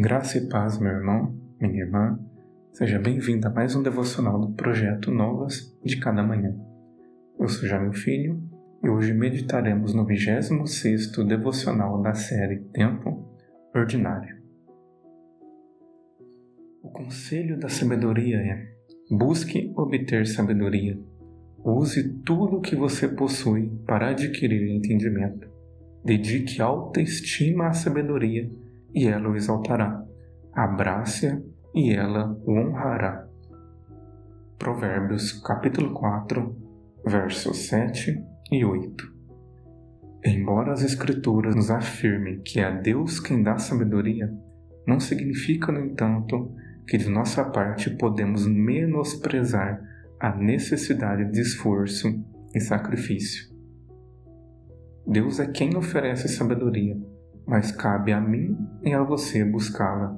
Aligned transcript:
Graça 0.00 0.38
e 0.38 0.48
paz, 0.48 0.78
meu 0.78 0.92
irmão, 0.92 1.36
minha 1.60 1.82
irmã. 1.82 2.16
Seja 2.72 3.00
bem-vindo 3.00 3.48
a 3.48 3.50
mais 3.50 3.74
um 3.74 3.82
devocional 3.82 4.38
do 4.38 4.52
projeto 4.52 5.10
Novas 5.10 5.76
de 5.84 5.96
Cada 5.96 6.22
Manhã. 6.22 6.56
Eu 7.36 7.48
sou 7.48 7.68
meu 7.80 7.92
filho 7.92 8.40
e 8.80 8.88
hoje 8.88 9.12
meditaremos 9.12 9.92
no 9.94 10.06
26º 10.06 11.26
devocional 11.26 12.00
da 12.00 12.14
série 12.14 12.60
Tempo 12.72 13.28
Ordinário. 13.74 14.36
O 16.80 16.90
conselho 16.90 17.58
da 17.58 17.68
sabedoria 17.68 18.36
é: 18.36 18.68
busque 19.10 19.72
obter 19.76 20.28
sabedoria. 20.28 20.96
Use 21.64 22.20
tudo 22.20 22.58
o 22.58 22.60
que 22.60 22.76
você 22.76 23.08
possui 23.08 23.68
para 23.84 24.10
adquirir 24.10 24.62
entendimento. 24.70 25.50
Dedique 26.04 26.62
alta 26.62 27.00
estima 27.00 27.66
à 27.66 27.72
sabedoria 27.72 28.48
e 28.98 29.06
ela 29.06 29.28
o 29.28 29.36
exaltará. 29.36 30.04
Abrace-a 30.52 31.40
e 31.72 31.92
ela 31.92 32.36
o 32.44 32.50
honrará. 32.50 33.28
Provérbios 34.58 35.30
capítulo 35.40 35.94
4, 35.94 36.56
versos 37.06 37.68
7 37.68 38.20
e 38.50 38.64
8. 38.64 39.18
Embora 40.24 40.72
as 40.72 40.82
Escrituras 40.82 41.54
nos 41.54 41.70
afirmem 41.70 42.40
que 42.40 42.58
é 42.58 42.76
Deus 42.76 43.20
quem 43.20 43.40
dá 43.40 43.56
sabedoria, 43.56 44.34
não 44.84 44.98
significa, 44.98 45.70
no 45.70 45.78
entanto, 45.78 46.52
que 46.84 46.98
de 46.98 47.08
nossa 47.08 47.44
parte 47.44 47.90
podemos 47.90 48.48
menosprezar 48.48 49.80
a 50.18 50.34
necessidade 50.34 51.30
de 51.30 51.40
esforço 51.40 52.20
e 52.52 52.58
sacrifício. 52.58 53.48
Deus 55.06 55.38
é 55.38 55.46
quem 55.46 55.76
oferece 55.76 56.26
sabedoria 56.26 56.96
mas 57.48 57.72
cabe 57.72 58.12
a 58.12 58.20
mim 58.20 58.54
e 58.82 58.92
a 58.92 59.02
você 59.02 59.42
buscá-la. 59.42 60.14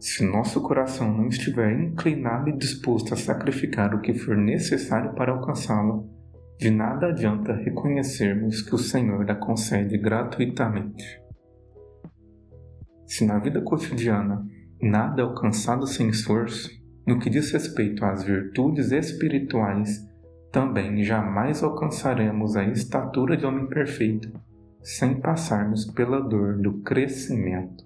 Se 0.00 0.24
nosso 0.24 0.62
coração 0.62 1.14
não 1.14 1.28
estiver 1.28 1.70
inclinado 1.78 2.48
e 2.48 2.56
disposto 2.56 3.12
a 3.12 3.16
sacrificar 3.16 3.94
o 3.94 4.00
que 4.00 4.14
for 4.14 4.34
necessário 4.34 5.12
para 5.12 5.32
alcançá-la, 5.32 6.02
de 6.58 6.70
nada 6.70 7.08
adianta 7.08 7.52
reconhecermos 7.52 8.62
que 8.62 8.74
o 8.74 8.78
Senhor 8.78 9.30
a 9.30 9.34
concede 9.34 9.98
gratuitamente. 9.98 11.20
Se 13.06 13.26
na 13.26 13.38
vida 13.38 13.60
cotidiana 13.60 14.46
nada 14.80 15.20
é 15.20 15.24
alcançado 15.24 15.86
sem 15.86 16.08
esforço, 16.08 16.70
no 17.06 17.18
que 17.18 17.28
diz 17.28 17.50
respeito 17.52 18.04
às 18.04 18.22
virtudes 18.22 18.92
espirituais, 18.92 20.06
também 20.50 21.02
jamais 21.02 21.62
alcançaremos 21.62 22.56
a 22.56 22.64
estatura 22.64 23.36
de 23.36 23.44
homem 23.44 23.66
perfeito 23.66 24.32
sem 24.82 25.20
passarmos 25.20 25.84
pela 25.84 26.20
dor 26.20 26.60
do 26.60 26.78
crescimento. 26.80 27.84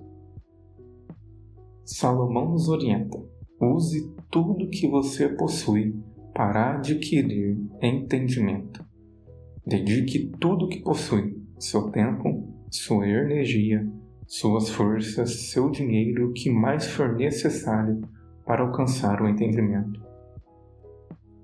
Salomão 1.85 2.51
nos 2.51 2.69
orienta: 2.69 3.19
use 3.61 4.15
tudo 4.31 4.69
que 4.69 4.89
você 4.89 5.29
possui 5.29 5.95
para 6.35 6.77
adquirir 6.77 7.59
entendimento. 7.81 8.85
Dedique 9.67 10.33
tudo 10.41 10.69
que 10.69 10.83
possui, 10.83 11.41
seu 11.59 11.91
tempo, 11.91 12.48
sua 12.70 13.07
energia, 13.07 13.87
suas 14.27 14.69
forças, 14.70 15.51
seu 15.51 15.70
dinheiro, 15.70 16.31
o 16.31 16.33
que 16.33 16.51
mais 16.51 16.87
for 16.87 17.15
necessário 17.15 18.01
para 18.45 18.63
alcançar 18.63 19.20
o 19.20 19.29
entendimento. 19.29 20.01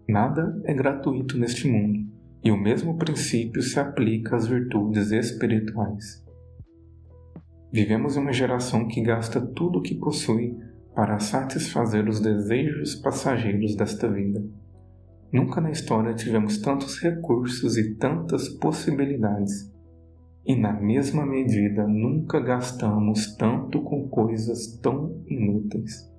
Nada 0.08 0.60
é 0.64 0.72
gratuito 0.72 1.38
neste 1.38 1.68
mundo 1.68 2.17
e 2.42 2.50
o 2.50 2.56
mesmo 2.56 2.96
princípio 2.96 3.60
se 3.62 3.78
aplica 3.78 4.36
às 4.36 4.46
virtudes 4.46 5.10
espirituais. 5.10 6.24
Vivemos 7.72 8.16
em 8.16 8.20
uma 8.20 8.32
geração 8.32 8.86
que 8.86 9.02
gasta 9.02 9.40
tudo 9.40 9.78
o 9.78 9.82
que 9.82 9.94
possui 9.94 10.56
para 10.94 11.18
satisfazer 11.18 12.08
os 12.08 12.20
desejos 12.20 12.94
passageiros 12.94 13.76
desta 13.76 14.10
vida. 14.10 14.42
Nunca 15.30 15.60
na 15.60 15.70
história 15.70 16.14
tivemos 16.14 16.58
tantos 16.58 16.98
recursos 16.98 17.76
e 17.76 17.94
tantas 17.96 18.48
possibilidades. 18.48 19.70
E 20.46 20.56
na 20.56 20.72
mesma 20.72 21.26
medida 21.26 21.86
nunca 21.86 22.40
gastamos 22.40 23.36
tanto 23.36 23.82
com 23.82 24.08
coisas 24.08 24.78
tão 24.78 25.22
inúteis. 25.26 26.10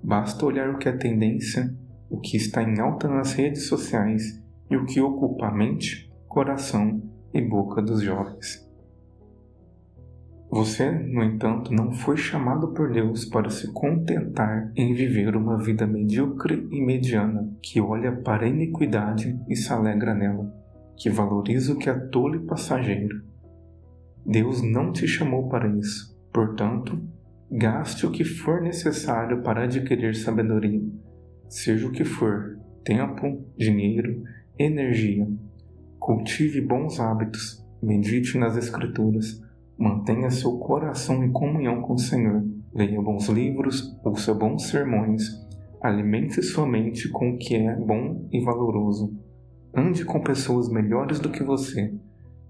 Basta 0.00 0.46
olhar 0.46 0.70
o 0.70 0.78
que 0.78 0.88
é 0.88 0.92
tendência, 0.92 1.74
o 2.08 2.20
que 2.20 2.36
está 2.36 2.62
em 2.62 2.78
alta 2.78 3.08
nas 3.08 3.32
redes 3.32 3.66
sociais 3.66 4.41
e 4.72 4.76
o 4.76 4.86
que 4.86 5.02
ocupa 5.02 5.48
a 5.48 5.54
mente, 5.54 6.10
coração 6.26 7.02
e 7.34 7.42
boca 7.42 7.82
dos 7.82 8.00
jovens. 8.00 8.66
Você, 10.50 10.90
no 10.90 11.22
entanto, 11.22 11.72
não 11.72 11.92
foi 11.92 12.16
chamado 12.16 12.68
por 12.68 12.90
Deus 12.90 13.26
para 13.26 13.50
se 13.50 13.70
contentar 13.72 14.72
em 14.74 14.94
viver 14.94 15.36
uma 15.36 15.58
vida 15.58 15.86
medíocre 15.86 16.66
e 16.70 16.80
mediana, 16.80 17.50
que 17.62 17.82
olha 17.82 18.12
para 18.12 18.46
a 18.46 18.48
iniquidade 18.48 19.38
e 19.46 19.54
se 19.54 19.70
alegra 19.70 20.14
nela, 20.14 20.50
que 20.96 21.10
valoriza 21.10 21.74
o 21.74 21.78
que 21.78 21.90
é 21.90 21.94
tolo 21.94 22.36
e 22.36 22.46
passageiro. 22.46 23.22
Deus 24.24 24.62
não 24.62 24.90
te 24.90 25.06
chamou 25.06 25.50
para 25.50 25.68
isso, 25.68 26.18
portanto, 26.32 26.98
gaste 27.50 28.06
o 28.06 28.10
que 28.10 28.24
for 28.24 28.62
necessário 28.62 29.42
para 29.42 29.64
adquirir 29.64 30.14
sabedoria, 30.14 30.82
seja 31.48 31.86
o 31.86 31.92
que 31.92 32.04
for 32.04 32.58
tempo, 32.84 33.46
dinheiro, 33.56 34.22
energia. 34.58 35.26
Cultive 35.98 36.60
bons 36.60 37.00
hábitos, 37.00 37.64
medite 37.82 38.36
nas 38.36 38.56
Escrituras, 38.56 39.42
mantenha 39.78 40.30
seu 40.30 40.58
coração 40.58 41.24
em 41.24 41.32
comunhão 41.32 41.80
com 41.80 41.94
o 41.94 41.98
Senhor, 41.98 42.44
leia 42.74 43.00
bons 43.00 43.28
livros, 43.28 43.98
ouça 44.04 44.34
bons 44.34 44.66
sermões, 44.68 45.22
alimente 45.80 46.42
sua 46.42 46.66
mente 46.66 47.08
com 47.08 47.30
o 47.30 47.38
que 47.38 47.54
é 47.54 47.74
bom 47.76 48.28
e 48.30 48.40
valoroso. 48.40 49.16
Ande 49.74 50.04
com 50.04 50.20
pessoas 50.20 50.68
melhores 50.68 51.18
do 51.18 51.30
que 51.30 51.42
você. 51.42 51.94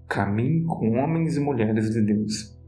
Caminhe 0.09 0.63
com 0.65 0.97
homens 0.97 1.37
e 1.37 1.39
mulheres 1.39 1.89
de 1.89 2.01
Deus. 2.01 2.59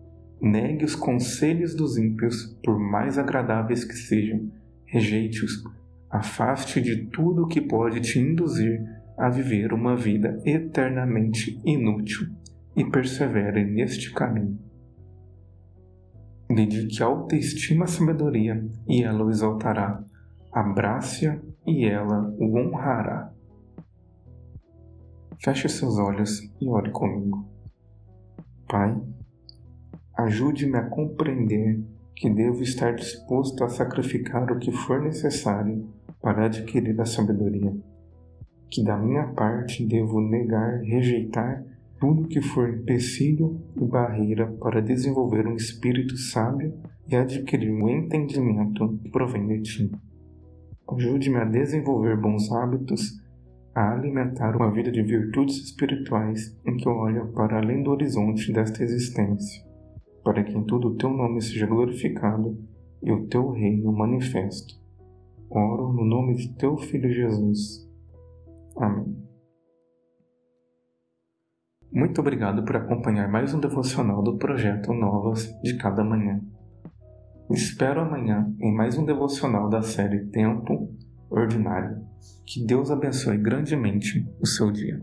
Negue 0.41 0.85
os 0.85 0.95
conselhos 0.95 1.75
dos 1.75 1.97
ímpios, 1.97 2.57
por 2.63 2.79
mais 2.79 3.17
agradáveis 3.17 3.83
que 3.83 3.95
sejam. 3.95 4.49
Rejeite-os. 4.85 5.63
Afaste 6.09 6.79
de 6.79 7.07
tudo 7.07 7.43
o 7.43 7.47
que 7.47 7.59
pode 7.59 7.99
te 7.99 8.19
induzir 8.19 8.94
a 9.17 9.29
viver 9.29 9.73
uma 9.73 9.95
vida 9.95 10.41
eternamente 10.45 11.59
inútil 11.65 12.27
e 12.75 12.83
persevere 12.83 13.63
neste 13.63 14.13
caminho. 14.13 14.59
Dedique 16.49 17.01
autoestima 17.01 17.85
à 17.85 17.87
sabedoria 17.87 18.63
e 18.87 19.03
ela 19.03 19.23
o 19.23 19.29
exaltará. 19.29 20.03
Abrace-a 20.51 21.39
e 21.65 21.85
ela 21.85 22.29
o 22.37 22.57
honrará. 22.57 23.31
Feche 25.43 25.67
seus 25.69 25.97
olhos 25.97 26.41
e 26.61 26.69
ore 26.69 26.91
comigo. 26.91 27.47
Pai, 28.67 29.01
ajude-me 30.17 30.77
a 30.77 30.89
compreender 30.89 31.83
que 32.15 32.29
devo 32.29 32.61
estar 32.61 32.95
disposto 32.95 33.63
a 33.63 33.69
sacrificar 33.69 34.51
o 34.51 34.59
que 34.59 34.71
for 34.71 35.01
necessário 35.01 35.89
para 36.21 36.45
adquirir 36.45 36.99
a 37.01 37.05
sabedoria 37.05 37.75
que 38.69 38.83
da 38.83 38.97
minha 38.97 39.27
parte 39.27 39.85
devo 39.85 40.19
negar, 40.21 40.81
rejeitar 40.81 41.63
tudo 41.99 42.27
que 42.27 42.41
for 42.41 42.69
empecilho 42.69 43.61
e 43.75 43.85
barreira 43.85 44.47
para 44.59 44.81
desenvolver 44.81 45.47
um 45.47 45.55
espírito 45.55 46.17
sábio 46.17 46.73
e 47.07 47.15
adquirir 47.15 47.71
um 47.71 47.87
entendimento 47.89 48.97
que 48.97 49.09
provém 49.09 49.47
de 49.47 49.61
ti. 49.61 49.91
Ajude-me 50.91 51.37
a 51.37 51.45
desenvolver 51.45 52.15
bons 52.17 52.51
hábitos, 52.51 53.23
a 53.73 53.93
alimentar 53.93 54.55
uma 54.55 54.71
vida 54.71 54.91
de 54.91 55.01
virtudes 55.01 55.57
espirituais 55.57 56.55
em 56.65 56.77
que 56.77 56.87
eu 56.87 56.93
olho 56.93 57.27
para 57.33 57.57
além 57.57 57.83
do 57.83 57.91
horizonte 57.91 58.51
desta 58.51 58.83
existência, 58.83 59.63
para 60.23 60.43
que 60.43 60.55
em 60.55 60.63
tudo 60.63 60.89
o 60.89 60.95
teu 60.95 61.09
nome 61.09 61.41
seja 61.41 61.65
glorificado 61.65 62.57
e 63.01 63.11
o 63.11 63.25
teu 63.27 63.51
reino 63.51 63.91
manifesto. 63.91 64.75
Oro 65.49 65.93
no 65.93 66.05
nome 66.05 66.35
de 66.35 66.53
teu 66.55 66.77
Filho 66.77 67.11
Jesus. 67.11 67.85
Amém. 68.77 69.25
Muito 71.91 72.19
obrigado 72.19 72.65
por 72.65 72.75
acompanhar 72.75 73.29
mais 73.29 73.53
um 73.53 73.59
devocional 73.59 74.21
do 74.21 74.37
projeto 74.37 74.93
Novas 74.93 75.47
de 75.63 75.77
Cada 75.77 76.03
Manhã. 76.03 76.41
Espero 77.49 78.01
amanhã 78.01 78.53
em 78.59 78.73
mais 78.73 78.97
um 78.97 79.05
devocional 79.05 79.69
da 79.69 79.81
série 79.81 80.25
Tempo 80.25 80.93
Ordinário. 81.29 82.03
Que 82.45 82.65
Deus 82.65 82.91
abençoe 82.91 83.37
grandemente 83.37 84.27
o 84.41 84.45
seu 84.45 84.71
dia. 84.71 84.99